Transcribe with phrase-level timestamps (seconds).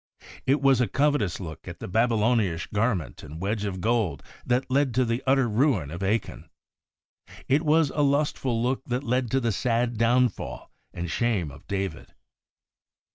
[0.47, 4.95] It was a covetous look at the Babylonish garment and wedge of gold that led
[4.95, 6.49] to the utter ruin of Achan.
[7.47, 12.15] It was a lustful look that led to the sad downfall and shame of David.